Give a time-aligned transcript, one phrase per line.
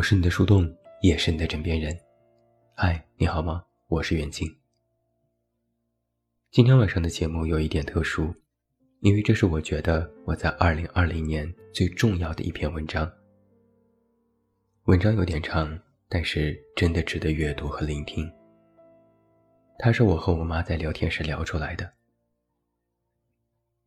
[0.00, 1.94] 我是你的树洞，也是你的枕边人。
[2.74, 3.62] 嗨，你好吗？
[3.86, 4.50] 我是袁静。
[6.50, 8.34] 今天晚上的节目有一点特殊，
[9.00, 13.12] 因为这是我觉得我在二零二零年最重要的一篇文章。
[14.84, 18.26] 文章有点长，但是真的值得阅读和聆听。
[19.78, 21.92] 它是我和我妈在聊天时聊出来的。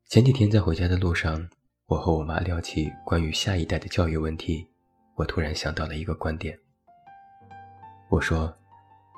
[0.05, 1.49] 前几天在回家的路上，
[1.87, 4.67] 我和我妈聊起关于下一代的教育问题，
[5.15, 6.57] 我突然想到了一个观点。
[8.09, 8.55] 我说，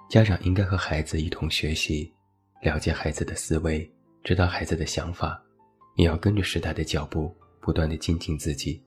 [0.10, 2.14] 家长应该和孩子一同学习，
[2.62, 3.90] 了解孩子的思维，
[4.24, 5.42] 知道孩子的想法，
[5.96, 8.84] 也要跟着时代的脚步，不断的精进自己，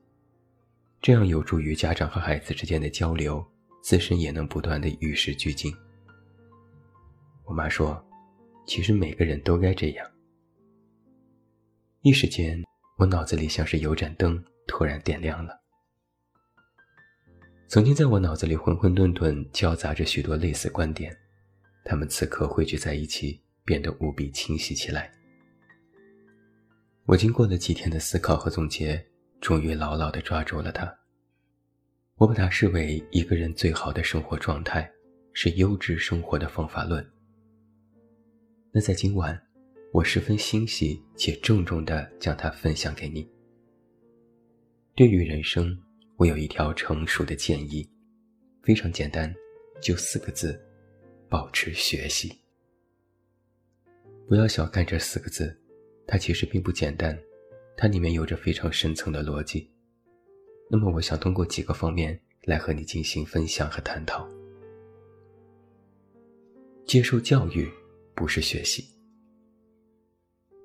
[1.00, 3.44] 这样有助于家长和孩子之间的交流，
[3.82, 5.74] 自身也能不断的与时俱进。
[7.44, 8.02] 我妈说，
[8.66, 10.06] 其实每个人都该这样。
[12.02, 12.62] 一时间，
[12.96, 15.58] 我脑子里像是有盏灯突然点亮了。
[17.68, 21.14] 曾经在我脑子里混混沌沌交杂着许多类似观点，
[21.84, 25.12] 他们此刻汇聚在一起，变得无比清晰起来。
[27.04, 29.06] 我经过了几天的思考和总结，
[29.38, 30.90] 终于牢牢地抓住了它。
[32.16, 34.90] 我把它视为一个人最好的生活状态，
[35.34, 37.06] 是优质生活的方法论。
[38.72, 39.38] 那在今晚。
[39.90, 43.26] 我十分欣喜且郑重地将它分享给你。
[44.94, 45.74] 对于人生，
[46.18, 47.88] 我有一条成熟的建议，
[48.64, 49.32] 非常简单，
[49.80, 50.60] 就四个字：
[51.28, 52.36] 保持学习。
[54.26, 55.56] 不要小看这四个字，
[56.08, 57.16] 它其实并不简单，
[57.76, 59.70] 它里面有着非常深层的逻辑。
[60.68, 64.28] 那么，我想通过几个方面来和你进行分享和探讨。
[66.84, 67.70] 接受教育，
[68.16, 68.84] 不是学习。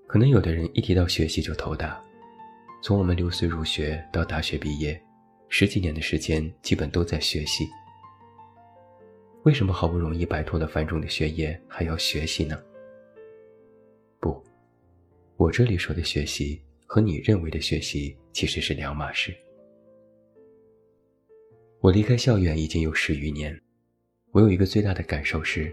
[0.08, 2.04] 可能有的人一提到学习就头大。
[2.82, 5.00] 从我们六岁入学到大学毕业，
[5.56, 7.70] 十几年的时间基本都在学习。
[9.44, 12.60] 为什么好不容易摆脱了繁重的学业还要学习呢？
[14.20, 14.44] 不，
[15.36, 19.32] 我这里说的学习和你认为的学习其实是两码事。
[21.82, 23.56] 我离开校园已经有十余年，
[24.32, 25.72] 我有一个最大的感受是，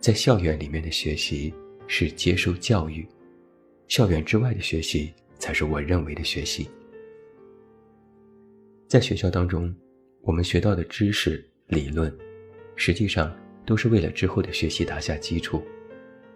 [0.00, 1.52] 在校园里面的学习
[1.86, 3.06] 是接受教育。
[3.88, 6.66] 校园之外的学习才是我认为的学习。
[8.88, 9.74] 在学校当中，
[10.22, 12.16] 我们学到的知识、理论，
[12.76, 15.60] 实际上都是为了之后的学习打下基础，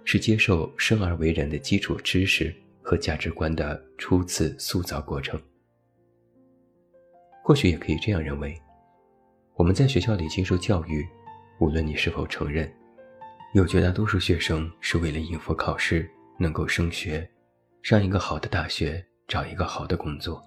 [0.04, 2.52] 是接受生而为人的基础知识
[2.82, 5.40] 和价值观的初次塑造过程。
[7.44, 8.60] 或许也可以这样认为：
[9.54, 11.06] 我们在学校里接受教育，
[11.60, 12.68] 无论你是否承认，
[13.54, 17.28] 有绝大多数学生是为了应付考试，能够升学。
[17.80, 20.42] 上一个好的大学，找一个好的工作。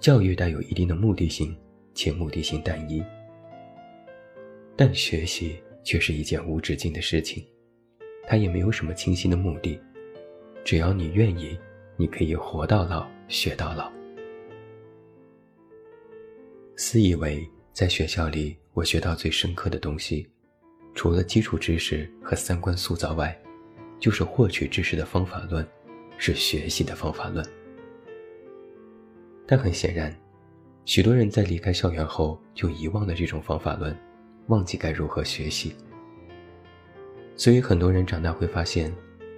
[0.00, 1.56] 教育带有一定的目的性，
[1.94, 3.04] 且目的性单一。
[4.76, 7.44] 但学习却是一件无止境的事情，
[8.26, 9.80] 它也没有什么清晰的目的。
[10.64, 11.58] 只要你愿意，
[11.96, 13.90] 你可以活到老，学到老。
[16.76, 20.28] 私以为在学校里，我学到最深刻的东西，
[20.94, 23.36] 除了基础知识和三观塑造外。
[24.00, 25.66] 就是获取知识的方法论，
[26.18, 27.44] 是学习的方法论。
[29.50, 30.14] 但很显然，
[30.84, 33.96] 许多人在离开校园后就遗忘了这种方法论，
[34.48, 35.74] 忘记该如何学习。
[37.34, 38.94] 所以很多人长大会发现，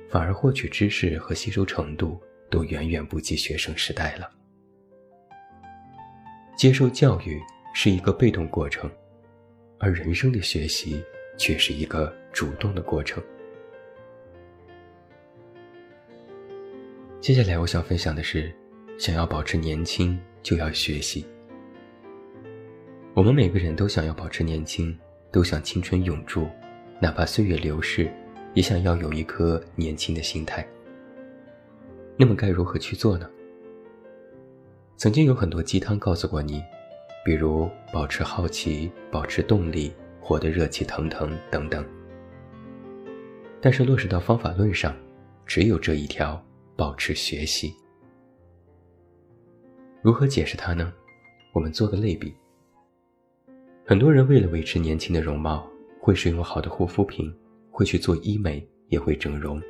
[0.08, 4.28] 反而获取知识和吸收程度都远远不及学生时代了。
[6.56, 7.40] 接受教育
[7.72, 8.90] 是一个被动过程，
[9.78, 11.00] 而人生的学习
[11.38, 13.22] 却是一个主动的过程。
[17.20, 18.52] 接下来我想分享的是，
[19.00, 21.24] 想要保持年轻就要学习。
[23.14, 24.94] 我们每个人都想要保持年轻，
[25.32, 26.46] 都想青春永驻，
[27.00, 28.12] 哪怕岁月流逝，
[28.52, 30.68] 也想要有一颗年轻的心态。
[32.18, 33.26] 那么该如何去做呢？
[34.98, 36.62] 曾经有很多鸡汤告诉过你，
[37.24, 39.90] 比如保持好奇、保持动力、
[40.20, 41.82] 活得热气腾腾等等。
[43.62, 44.94] 但是落实到方法论上，
[45.46, 46.38] 只有这一条。
[46.76, 47.74] 保持学习，
[50.02, 50.90] 如何解释它呢？
[51.52, 52.32] 我们做个类比。
[53.84, 55.68] 很多人为了维持年轻的容貌，
[56.00, 57.30] 会使用好的护肤品，
[57.70, 59.60] 会去做医美，也会整容。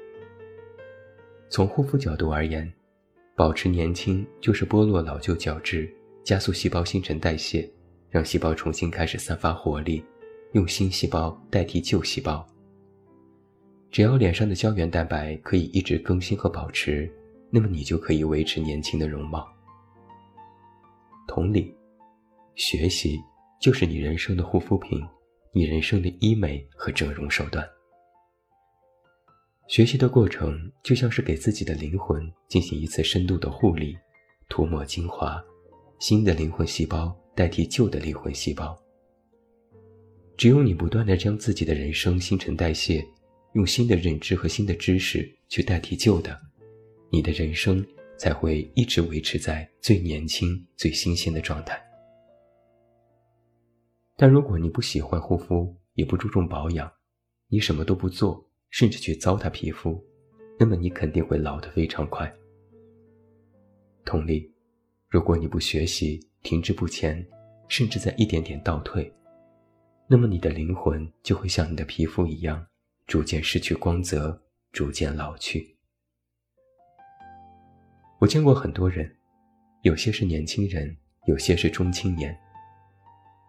[1.48, 2.72] 从护肤角度而言，
[3.34, 5.92] 保持年轻就是剥落老旧角质，
[6.22, 7.68] 加速细胞新陈代谢，
[8.08, 10.04] 让细胞重新开始散发活力，
[10.52, 12.46] 用新细胞代替旧细胞。
[13.90, 17.10] 只要脸上的胶原蛋白可以一直更新和保持，
[17.50, 19.48] 那么你就可以维持年轻的容貌。
[21.30, 21.72] 同理，
[22.56, 23.16] 学习
[23.60, 25.00] 就是你人生的护肤品，
[25.52, 27.64] 你人生的医美和整容手段。
[29.68, 33.96] 学习的过程就像是给自己的灵魂进行一次深度的护理，
[34.48, 35.40] 涂抹精华，
[36.00, 38.76] 新的灵魂细胞代替旧的灵魂细胞。
[40.36, 43.06] 只有你不断的将自己的人生新陈代谢，
[43.52, 46.36] 用新的认知和新的知识去代替旧的，
[47.08, 47.86] 你的人生
[48.20, 51.82] 才会一直维持在最年轻、最新鲜的状态。
[54.14, 56.92] 但如果你不喜欢护肤，也不注重保养，
[57.48, 59.98] 你什么都不做，甚至去糟蹋皮肤，
[60.58, 62.30] 那么你肯定会老得非常快。
[64.04, 64.52] 同理，
[65.08, 67.26] 如果你不学习，停滞不前，
[67.68, 69.10] 甚至在一点点倒退。
[70.06, 72.66] 那么你的灵魂就会像你的皮肤一样，
[73.06, 74.38] 逐渐失去光泽，
[74.72, 75.74] 逐渐老去。
[78.20, 79.10] 我见过很多人，
[79.80, 80.94] 有些是年轻人，
[81.26, 82.38] 有些是中青年。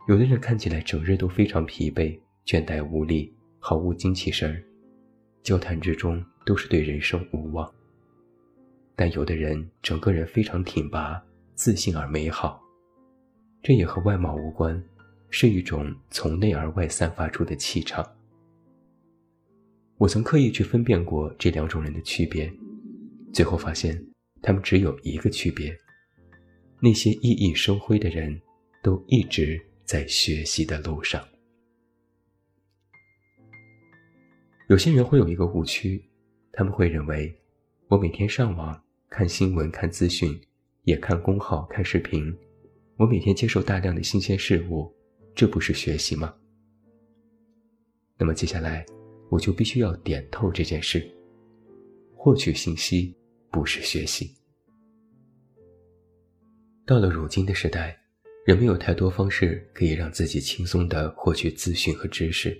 [0.07, 4.63] 有的人看起来整日都非常疲惫、倦怠无力、毫无精气神儿，
[5.44, 7.69] 交谈之中都是对人生无望。
[8.95, 11.21] 但有的人整个人非常挺拔、
[11.53, 12.62] 自信而美好，
[13.62, 14.81] 这也和外貌无关。
[15.33, 18.06] 是一种从内而外散发出的气场。
[19.97, 22.51] 我曾刻意去分辨过这两种人的区别，
[23.33, 24.01] 最后发现
[24.41, 25.77] 他们只有一个区别：
[26.79, 28.41] 那些熠熠生辉的人，
[28.81, 31.23] 都一直在学习的路上。
[34.67, 36.03] 有些人会有一个误区，
[36.53, 37.33] 他们会认为，
[37.88, 40.39] 我每天上网看新闻、看资讯，
[40.83, 42.33] 也看公号、看视频，
[42.97, 44.91] 我每天接受大量的新鲜事物。
[45.35, 46.33] 这不是学习吗？
[48.17, 48.85] 那么接下来，
[49.29, 51.09] 我就必须要点透这件事：
[52.15, 53.15] 获取信息
[53.51, 54.33] 不是学习。
[56.86, 57.98] 到了如今的时代，
[58.45, 62.57] 人们有太多方式可以让自己轻松地获取资讯和知识。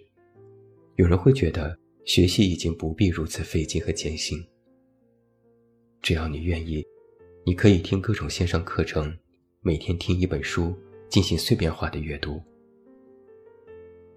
[0.98, 4.38] 有人会觉得学习已经不必如此费劲和艰辛。
[6.02, 6.86] 只要你愿意，
[7.46, 9.18] 你可以听各种线上课程，
[9.62, 10.76] 每天听一本书，
[11.10, 12.42] 进行碎片化的阅读。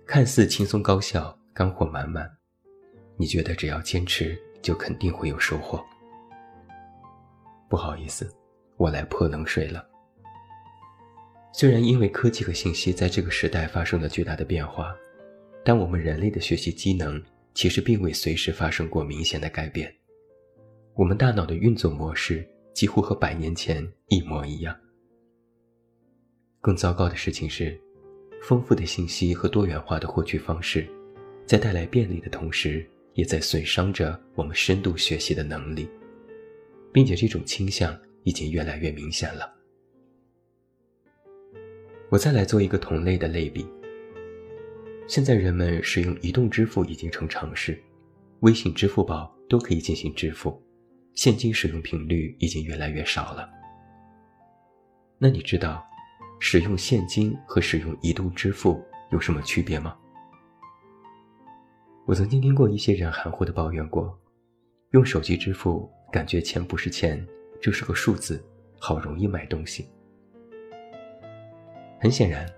[0.06, 2.30] 看似轻松高效，干货满满，
[3.16, 5.82] 你觉得只要坚持，就肯定会有收获。
[7.68, 8.30] 不好意思，
[8.76, 9.84] 我来泼冷水了。
[11.52, 14.94] 虽然因为科技和信息在这个时代发生了巨大的变化，
[15.64, 17.22] 但我们人类的学习机能
[17.54, 19.94] 其实并未随时发生过明显的改变。
[20.94, 24.76] 我们大脑的运作模式几乎和百年前一模一样。
[26.60, 27.80] 更糟糕的事情是。
[28.42, 30.86] 丰富的信息和多元化的获取方式，
[31.46, 35.88] 在带来便利的同时，也在损伤着我们深度学习的能力，
[36.94, 37.92] 并且这种倾向
[38.22, 39.52] 已经越来越明显了。
[42.08, 43.66] 我再来做一个同类的类比。
[45.08, 47.82] 现在人们使用移动支付已经成常事，
[48.40, 50.62] 微信、支付宝都可以进行支付，
[51.14, 53.50] 现金使用频率已经越来越少了。
[55.18, 55.84] 那你知道？
[56.40, 58.80] 使用现金和使用移动支付
[59.10, 59.96] 有什么区别吗？
[62.06, 64.16] 我曾经听过一些人含糊的抱怨过，
[64.90, 67.26] 用手机支付感觉钱不是钱，
[67.60, 68.40] 就是个数字，
[68.78, 69.88] 好容易买东西。
[71.98, 72.48] 很显然，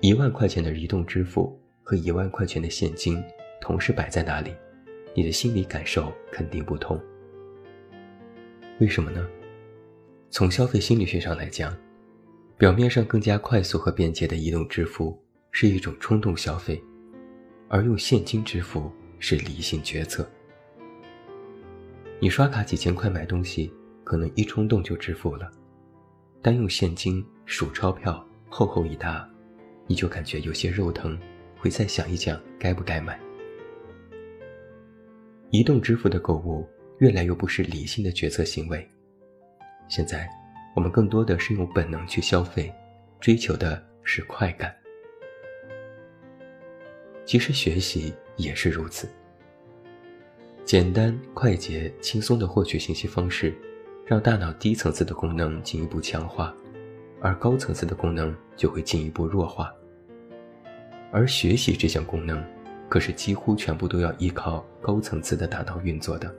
[0.00, 3.22] 一万块钱的移动支付和一万块钱的现金
[3.60, 4.52] 同时摆在那里，
[5.14, 7.00] 你的心理感受肯定不同。
[8.80, 9.24] 为什么呢？
[10.28, 11.72] 从消费心理学上来讲。
[12.58, 15.16] 表面上更加快速和便捷的移动支付
[15.52, 16.82] 是一种冲动消费，
[17.68, 20.28] 而用现金支付是理性决策。
[22.22, 23.74] 你刷卡几千块买东西，
[24.04, 25.50] 可能一冲动就支付了，
[26.40, 29.28] 但用现金数钞票，厚厚一沓，
[29.88, 31.18] 你就感觉有些肉疼，
[31.58, 33.18] 会再想一想该不该买。
[35.50, 36.64] 移动支付的购物
[37.00, 38.88] 越来越不是理性的决策行为，
[39.88, 40.30] 现在。
[40.76, 42.72] 我们更多的是用本能去消费，
[43.20, 44.72] 追求的是快感。
[47.26, 49.08] 其实学习也是如此。
[50.64, 53.54] 简单、快捷、轻松的获取信息方式，
[54.06, 56.54] 让大脑低层次的功能进一步强化，
[57.20, 59.72] 而高层次的功能就会进一步弱化。
[61.10, 62.42] 而学习这项功能，
[62.88, 66.34] 可是几乎全部都要依靠高层次的大脑运作的。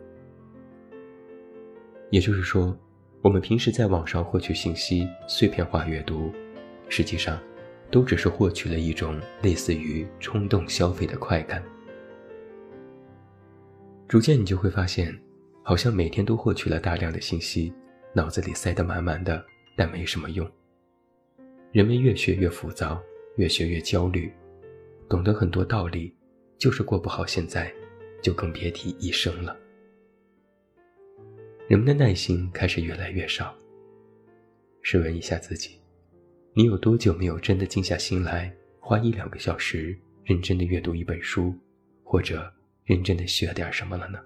[2.09, 2.77] 也就是说。
[3.23, 6.29] 我们平时在网上获取信息、碎片化阅读，
[6.89, 7.39] 实际上
[7.89, 11.63] 都只是获取了一种类似于冲动消费的快感。
[14.13, 15.11] 逐渐你就会发现，
[15.63, 17.73] 好像每天都获取了大量的信息，
[18.13, 19.43] 脑子里塞得满满的，
[19.75, 20.47] 但没什么用。
[21.71, 23.01] 人们越学越浮躁，
[23.37, 24.31] 越学越焦虑，
[25.09, 26.15] 懂得很多道理，
[26.59, 27.73] 就是过不好现在，
[28.21, 29.57] 就更别提一生了。
[31.67, 33.51] 人们的耐心开始越来越少。
[34.83, 35.81] 试问一下自己，
[36.53, 41.51] 你有多久没有真的静下心来，花一两个小时认真的阅读一本书，
[42.03, 42.53] 或者
[42.85, 44.19] 认真的学点什么了呢？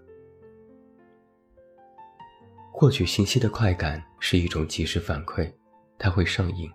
[2.73, 5.51] 获取信息的快感是一种即时反馈，
[5.97, 6.69] 它会上瘾。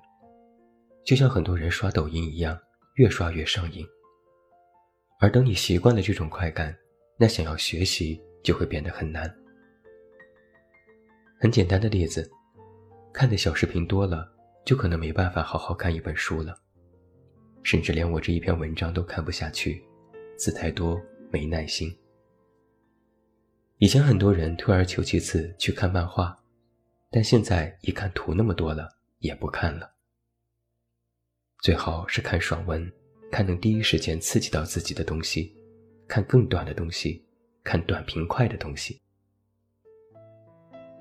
[1.04, 2.58] 就像很多人刷抖音一样，
[2.94, 3.86] 越刷越上瘾。
[5.20, 6.76] 而等你习惯了这种快感，
[7.16, 9.32] 那想要学习就会变得很难。
[11.38, 12.28] 很简单的例子，
[13.12, 14.28] 看的小视频多了，
[14.64, 16.56] 就可能没办法好好看一本书了，
[17.62, 19.84] 甚至连我这一篇文章都看不下去，
[20.36, 21.00] 字太多，
[21.32, 21.92] 没耐心。
[23.78, 26.38] 以前很多人退而求其次去看漫画，
[27.10, 29.90] 但现在一看图那么多了，也不看了。
[31.62, 32.92] 最好是看爽文，
[33.30, 35.56] 看能第一时间刺激到自己的东西，
[36.06, 37.24] 看更短的东西，
[37.64, 39.00] 看短平快的东西。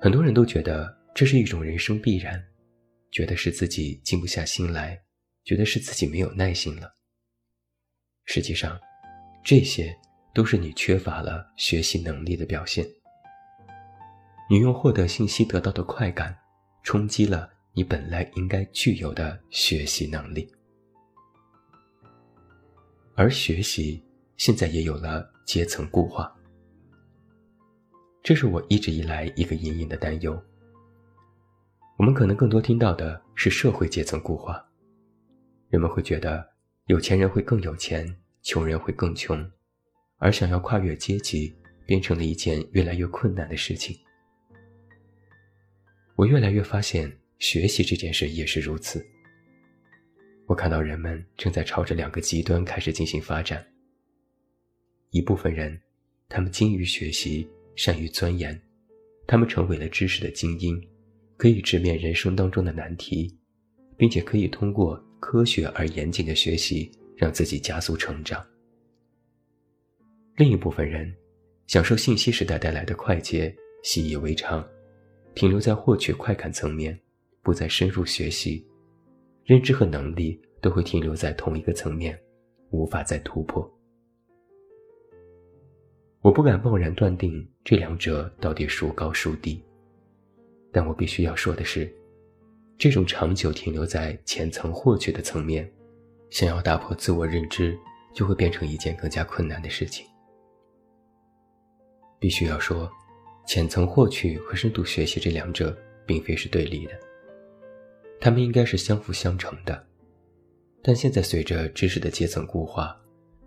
[0.00, 2.44] 很多人都觉得这是一种人生必然，
[3.12, 5.00] 觉得是自己静不下心来，
[5.44, 6.96] 觉得是自己没有耐心了。
[8.24, 8.80] 实际上，
[9.44, 9.96] 这些
[10.34, 12.86] 都是你缺乏了学习能力的表现。
[14.50, 16.36] 你用获得信息得到的快感，
[16.82, 17.50] 冲击了。
[17.74, 20.46] 你本来应该具有的学习能力，
[23.14, 24.04] 而学习
[24.36, 26.30] 现在也有了阶层固化，
[28.22, 30.38] 这是我一直以来一个隐隐的担忧。
[31.96, 34.62] 我们可能更多听到的是社会阶层固化，
[35.70, 36.46] 人们会觉得
[36.88, 39.50] 有钱人会更有钱，穷人会更穷，
[40.22, 41.52] 而想要跨越阶级
[41.84, 43.94] 变成了一件越来越困难的事情。
[46.16, 47.12] 我越来越发现。
[47.42, 49.04] 学习这件事也是如此。
[50.46, 53.66] 我看到人们正在朝着两个极端开始进行发展。
[55.10, 55.76] 一部分人，
[56.28, 58.56] 他们精于学习，善于钻研，
[59.26, 60.80] 他们成为了知识的精英，
[61.36, 63.36] 可以直面人生当中的难题，
[63.96, 68.46] 并且可以通过科学而严谨的学习让自己加速成长。
[70.36, 71.14] 另一部分人，
[71.66, 74.66] 享受信息时代带来的快捷，习以为常，
[75.34, 76.98] 停留在获取快感层面。
[77.44, 78.64] 不再深入学习，
[79.44, 82.16] 认知和能力都会停留在同一个层面，
[82.70, 83.68] 无法再突破。
[86.20, 89.60] 我不敢贸然断定这两者到底孰高孰低，
[90.70, 91.92] 但我必须要说的是，
[92.78, 95.68] 这种长久停留在浅层获取的层面，
[96.30, 97.76] 想要打破自我认知，
[98.14, 100.06] 就会变成一件更加困难的事情。
[102.22, 102.88] 必须要说，
[103.48, 105.76] 浅层获取和深度学习这两者
[106.06, 106.92] 并非是对立的。
[108.20, 109.84] 它们应该是相辅相成的，
[110.80, 112.96] 但现在随着知识的阶层固化，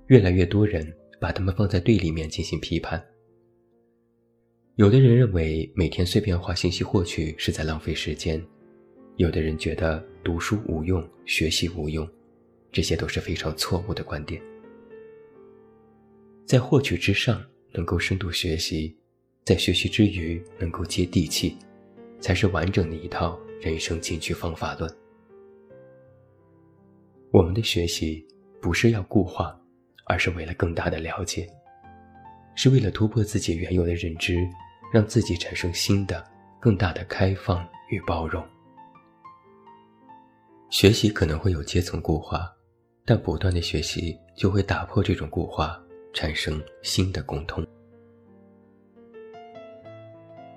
[0.08, 3.02] 越来越多人把它们放在对立面进行批判。
[4.76, 8.46] 有的人认为每天碎片化信息获取是在浪费时间，
[9.16, 12.06] 有的人觉得读书无用、学习无用，
[12.74, 14.42] 这些都是非常错误的观点。
[16.46, 17.42] 在获取之上
[17.76, 18.98] 能够深度学习，
[19.44, 21.56] 在学习之余能够接地气，
[22.20, 23.40] 才是完整的一套。
[23.62, 24.96] 人生进取方法论。
[27.32, 28.24] 我们的学习
[28.62, 29.60] 不是要固化，
[30.06, 31.50] 而是为了更大的了解，
[32.54, 34.48] 是为了突破自己原有的认知，
[34.94, 36.24] 让自己产生新的、
[36.60, 38.46] 更大的开放与包容。
[40.70, 42.48] 学习可能会有阶层固化，
[43.04, 45.82] 但不断的学习就会打破这种固化，
[46.16, 47.68] 产生新的共通。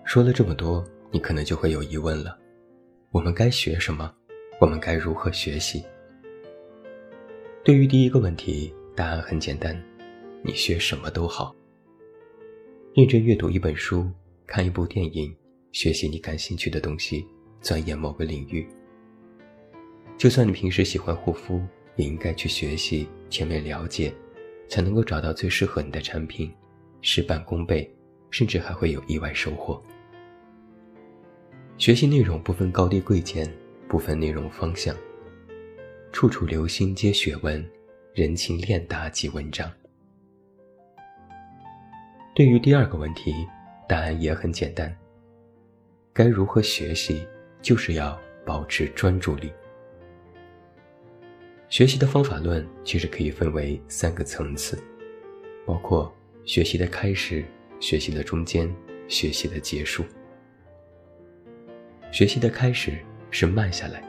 [0.05, 2.39] 说了这么多，你可能就会有疑问了。
[3.11, 4.15] 我们该学什么？
[4.61, 5.85] 我们该如何学习？
[7.65, 9.77] 对于第一个问题，答案很简单：
[10.45, 11.53] 你学什么都好。
[12.95, 14.09] 认真阅读一本书，
[14.47, 15.37] 看一部电影，
[15.73, 17.27] 学习你感兴趣的东西，
[17.61, 18.65] 钻研某个领域。
[20.17, 21.61] 就算你平时喜欢护肤，
[21.97, 24.15] 也应该去学习，全面了解，
[24.69, 26.53] 才能够找到最适合你的产品，
[27.01, 27.91] 事半功倍，
[28.31, 29.83] 甚至还会有意外收获。
[31.79, 33.49] 学习内容不分高低贵贱，
[33.89, 34.95] 不分内容方向，
[36.13, 37.65] 处处留心皆学问，
[38.15, 39.71] 人情练达即文章。
[42.35, 43.33] 对于第二个问题，
[43.89, 44.95] 答案也很简单。
[46.13, 47.27] 该如何学习，
[47.63, 49.53] 就是要保持专注力。
[51.69, 54.83] 学习的方法论其实可以分为三个层次，
[55.67, 56.11] 包括
[56.47, 57.45] 学习的开始、
[57.79, 58.75] 学习的中间、
[59.07, 60.03] 学习的结束。
[62.11, 62.99] 学习的开始
[63.31, 64.03] 是慢下来，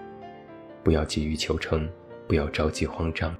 [0.86, 1.90] 不要急于求成，
[2.30, 3.36] 不要着急慌张。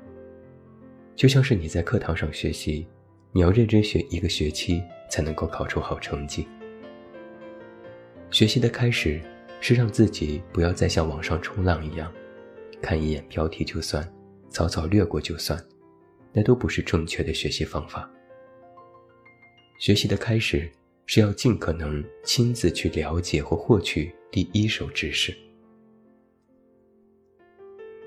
[1.16, 2.86] 就像是你在课堂上学习，
[3.32, 6.46] 你要认真学一个学期才能够考出好成绩。
[8.32, 9.22] 学习的开始
[9.62, 12.12] 是让自己不要再像网上冲浪一样，
[12.82, 14.08] 看一眼标题就算，
[14.50, 15.64] 草草略过就算，
[16.34, 18.10] 那都不是正确的学习方法。
[19.80, 20.70] 学习的开始
[21.06, 25.36] 是要尽可能亲自去了解或获取第一手知识。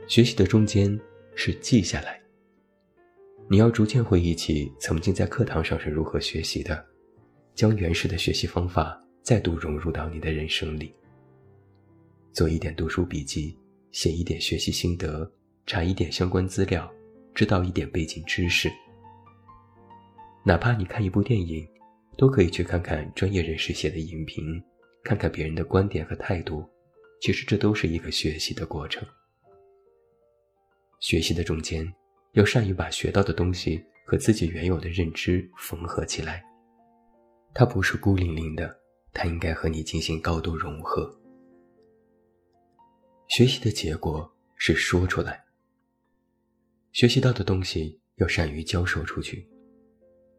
[0.07, 0.99] 学习的中间
[1.35, 2.21] 是记下来，
[3.49, 6.87] 你要逐渐回忆起曾经在课堂上是如何学习的，
[7.55, 8.99] 将原始的学习方法。
[9.23, 10.93] 再度融入到你的人生里，
[12.33, 13.57] 做一点读书笔记，
[13.93, 15.31] 写一点学习心得，
[15.67, 16.91] 查一点相关资料，
[17.35, 18.73] 知道一点背景知识。
[20.45, 21.65] 哪怕你看一部电影，
[22.17, 24.61] 都可以去看看专业人士写的影评，
[25.05, 26.69] 看看别人的观点和态度。
[27.21, 29.07] 其实这都是一个学习的过程。
[30.99, 31.87] 学习的中间，
[32.33, 36.43] 要善于把学到的东西和自己原有的认知缝合起来，
[37.55, 38.77] 它不是孤零零的。
[39.15, 41.15] 它应该和你进行高度融合。
[43.35, 45.43] 学习的结果是说出来。
[46.93, 49.49] 学习到的东西要善于教授出去。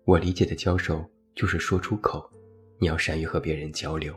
[0.06, 2.32] 我理解的教授就是说出口，
[2.78, 4.16] 你要善于和别人交流。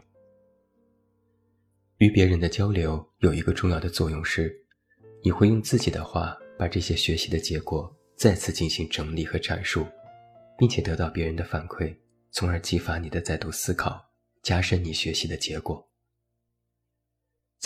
[1.97, 4.54] 与别人的交流有一个重要的作用是，
[5.23, 9.87] 你会用自己的话把这些学习的结果再次进行整理和阐述，
[10.59, 11.97] 并且得到别人的反馈，
[12.30, 14.04] 从而激发你的再度思考。
[14.42, 15.83] 加深你学习的结果。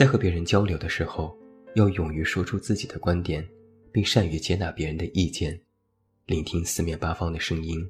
[0.00, 1.36] 在和别人交流的时候，
[1.74, 3.46] 要勇于说出自己的观点，
[3.92, 5.60] 并善于接纳别人的意见，
[6.24, 7.86] 聆听四面八方的声音，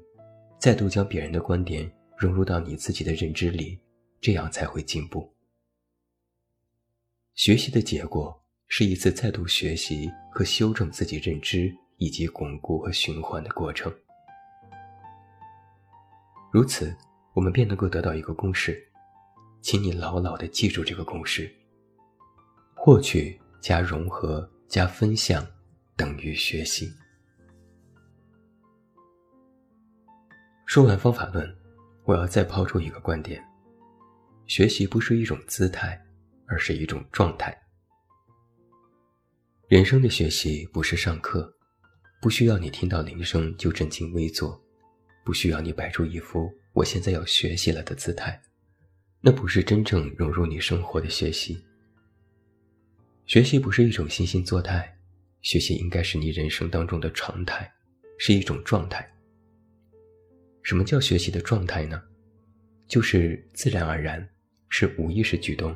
[0.58, 3.78] 再度将别人的观点融入到你自己的认知里，
[4.20, 5.32] 这样才会进步。
[7.37, 13.94] 学习的结果是一次再度学习和修正自己认知以及巩固和循环的过程。
[16.52, 16.92] 如此。
[17.35, 18.76] 我们便能够得到一个公式，
[19.62, 21.48] 请你牢牢地记住这个公式：
[22.82, 25.46] 获取加融合加分享
[25.96, 26.90] 等于学习。
[30.64, 31.46] 说完方法论，
[32.04, 33.44] 我要再抛出一个观点：
[34.46, 36.02] 学习不是一种姿态，
[36.46, 37.54] 而是一种状态。
[39.68, 41.54] 人生的学习不是上课，
[42.22, 44.58] 不需要你听到铃声就正襟危坐，
[45.22, 46.50] 不需要你摆出一副。
[46.72, 48.40] 我现在要学习了的姿态，
[49.20, 51.62] 那不是真正融入你生活的学习。
[53.30, 54.92] 学习不是一种惺惺作态，
[55.40, 57.72] 学习应该是你人生当中的常态，
[58.18, 59.08] 是一种状态。
[60.62, 62.02] 什么叫学习的状态呢？
[62.88, 64.28] 就是自然而然，
[64.68, 65.72] 是无意识举动，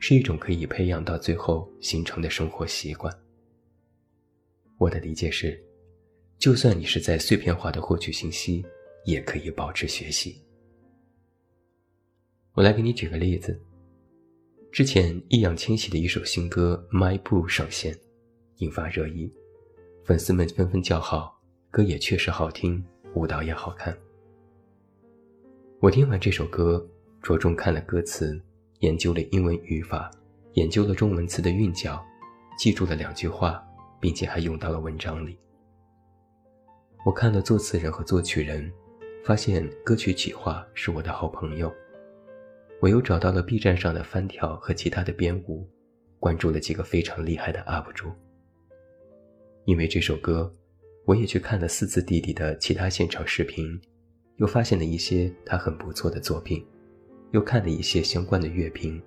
[0.00, 3.10] 是一种可以培养到最后形成的生活习惯。
[4.76, 5.58] 我的理解是，
[6.36, 8.62] 就算你是在碎片化的获取信息。
[9.04, 10.40] 也可以保持学习。
[12.52, 13.60] 我来给你举个例子。
[14.72, 17.94] 之前易烊千玺的一首新歌《My Boo》上线，
[18.56, 19.30] 引发热议，
[20.02, 21.38] 粉丝们纷纷叫好，
[21.70, 22.82] 歌也确实好听，
[23.14, 23.94] 舞蹈也好看。
[25.78, 26.82] 我听完这首歌，
[27.22, 28.40] 着重看了歌词，
[28.78, 30.10] 研究了英文语法，
[30.54, 32.02] 研究了中文词的韵脚，
[32.56, 33.62] 记住了两句话，
[34.00, 35.36] 并且还用到了文章里。
[37.04, 38.72] 我看了作词人和作曲人。
[39.24, 41.72] 发现歌曲企划是我的好朋友，
[42.82, 45.70] 我又找到了 B 站上的翻跳和其他的编舞，
[46.18, 48.10] 关注了几个非常厉害的 UP 主。
[49.66, 50.52] 因为这首歌，
[51.06, 53.80] 我也去看了四字弟弟的其他现场视频，
[54.38, 56.66] 又发现了一些他很不错的作品，
[57.30, 59.00] 又看了一些相关的乐评。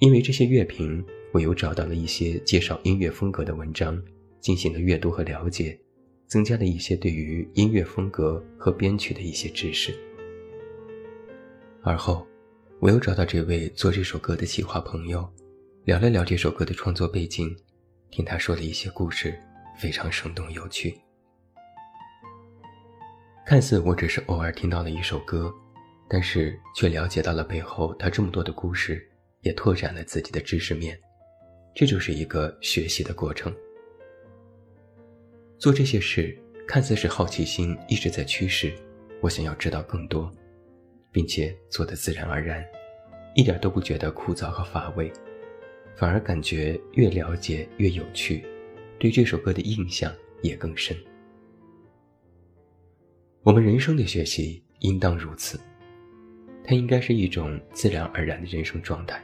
[0.00, 4.02] 因为这些乐评，我又找到了一些介绍音乐风格的文章，
[4.40, 5.78] 进行了阅读和了解。
[6.26, 9.92] 增加了一些对于音乐风格和编曲的一些知识。
[11.82, 12.26] 而后，
[12.78, 15.26] 我又找到这位做这首歌的企划朋友，
[15.84, 17.56] 聊了聊这首歌的创作背景，
[18.10, 19.34] 听他说了一些故事，
[19.78, 21.00] 非常生动有趣。
[23.46, 25.50] 看似我只是偶尔听到了一首歌，
[26.06, 30.98] 但是却了解到了背后他这么多的故事，也拓展了自己的知识面。
[31.74, 33.54] 这就是一个学习的过程。
[35.58, 36.38] 做这些事
[36.68, 38.70] 看似是好奇心一直在驱使，
[39.22, 40.30] 我想要知道更多，
[41.12, 42.64] 并且做得自然而然，
[43.34, 45.12] 一点都不觉得枯燥和乏味，
[45.96, 48.44] 反而感觉越了解越有趣，
[48.98, 50.96] 对这首歌的印象也更深。
[53.42, 55.58] 我们人生的学习应当如此，
[56.62, 59.22] 它应该是一种自然而然的人生状态。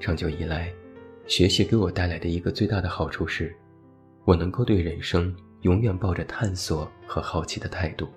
[0.00, 0.72] 长久以来，
[1.26, 3.54] 学习给我带来的一个最大的好处是，
[4.24, 8.08] 我能够对人生永远抱着探索和好奇的态度。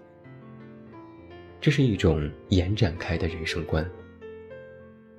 [1.65, 3.83] 这是一种延展开的人生观。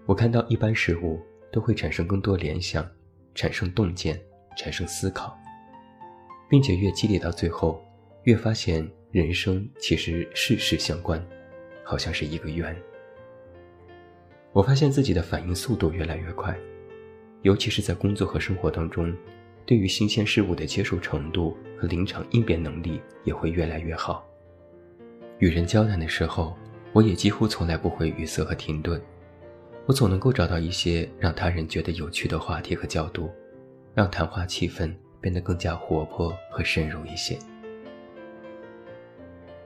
[0.05, 2.89] 我看到一般事物都会产生更多联想，
[3.35, 4.17] 产生洞见，
[4.57, 5.37] 产生思考，
[6.49, 7.85] 并且越激烈到最后，
[8.23, 11.21] 越发现人生其实事事相关，
[11.83, 12.81] 好像是一个圆。
[14.53, 16.57] 我发现自己的反应速度越来越快，
[17.43, 19.13] 尤其是在工作和生活当中，
[19.65, 24.25] 对于新鲜事物的接受程度和临场应变能力也会越来越好。
[25.39, 26.57] 与人交谈的时候，
[26.93, 29.01] 我也几乎从来不会语塞和停顿，
[29.87, 33.31] 我总能够找到一些让他人觉得有趣的话题和角度，
[33.95, 37.39] 让谈话气氛变得更加活泼和深入一些。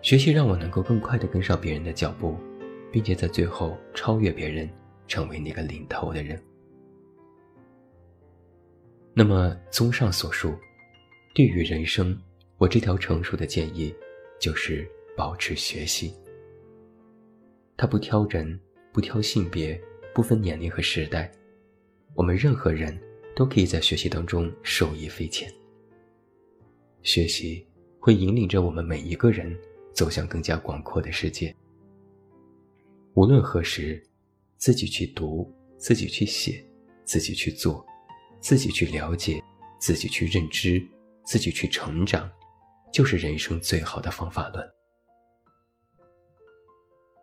[0.02, 2.36] 学习让我能够更快地跟上别人的脚步，
[2.90, 4.68] 并且在最后超越别人。
[5.10, 6.40] 成为那个领头的人。
[9.12, 10.54] 那么，综上所述，
[11.34, 12.16] 对于人生，
[12.58, 13.92] 我这条成熟的建议
[14.38, 16.14] 就是保持学习。
[17.76, 18.58] 它不挑人，
[18.92, 19.80] 不挑性别，
[20.14, 21.30] 不分年龄和时代，
[22.14, 22.98] 我们任何人
[23.34, 25.52] 都可以在学习当中受益匪浅。
[27.02, 27.66] 学习
[27.98, 29.56] 会引领着我们每一个人
[29.94, 31.54] 走向更加广阔的世界。
[33.14, 34.02] 无论何时。
[34.60, 36.62] 自己去读，自己去写，
[37.02, 37.82] 自己去做，
[38.40, 39.42] 自己去了解，
[39.78, 40.86] 自己去认知，
[41.24, 42.30] 自己去成长，
[42.92, 44.62] 就是人生最好的方法论。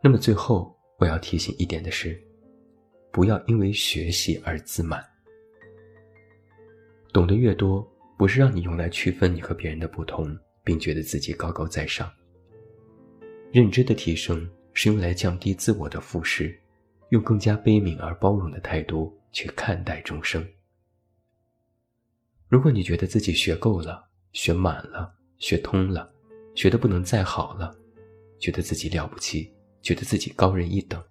[0.02, 2.20] 那么最后我要提醒一点的是，
[3.12, 5.04] 不要因为学习而自满。
[7.14, 7.86] 懂得越多，
[8.18, 12.12] 不是让你用来区分你和别人的不同，并觉得自己高高在上。
[13.52, 16.56] 认知的提升是用来降低自我的腐蚀。
[17.12, 20.46] 用更加悲悯而包容的态度去看待众生。
[22.50, 26.12] 如果你觉得自己学够了、学满了、学通了、
[26.54, 27.74] 学得不能再好了，
[28.40, 29.50] 觉得自己了不起，
[29.88, 31.02] 觉得自己高人一等，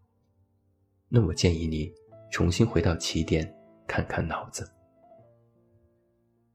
[1.09, 1.91] 那我建议你
[2.31, 3.51] 重新回到起点，
[3.89, 4.71] 看看脑子。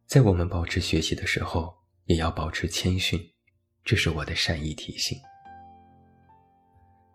[0.05, 3.19] 在我们保持学习的时候，也要保持谦逊，
[3.83, 5.17] 这是我的善意提醒。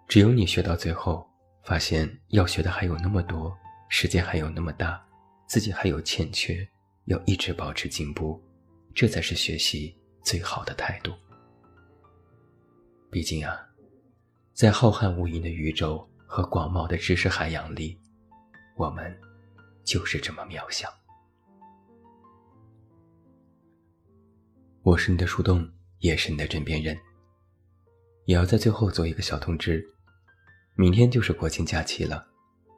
[0.09, 1.25] 只有你学到最后。
[1.63, 3.53] 发现要学的还有那么多，
[3.89, 5.05] 时间还有那么大，
[5.49, 6.65] 自己还有欠缺，
[7.07, 8.41] 要一直保持进步，
[8.95, 9.93] 这才是学习
[10.23, 11.13] 最好的态度。
[13.11, 13.66] 毕竟啊，
[14.57, 17.95] 在浩瀚无垠的宇宙和广袤的知识海洋里，
[18.79, 19.15] 我们
[19.85, 20.89] 就是这么渺小。
[24.81, 26.97] 我是你的树洞，也是你的枕边人。
[28.25, 29.87] 也要在最后做一个小通知。
[30.75, 32.27] 明天就是国庆假期了，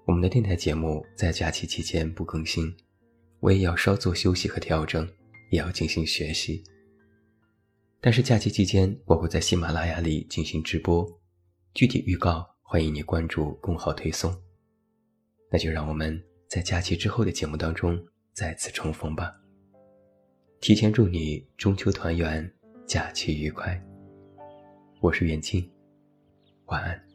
[0.05, 2.77] 我们的电台节目在假期期间不更新，
[3.39, 5.09] 我也要稍作休息和调整，
[5.51, 6.61] 也要进行学习。
[8.01, 11.09] 但是假期期间我会在喜马拉雅里进行直播，
[11.75, 14.35] 具体预告欢迎你关注公号推送。
[15.51, 17.99] 那就让我们在假期之后的节目当中
[18.33, 19.35] 再次重逢吧。
[20.61, 22.53] 提前祝你中秋团圆，
[22.87, 23.81] 假期愉快。
[25.01, 25.71] 我是袁静，
[26.67, 27.08] 晚安。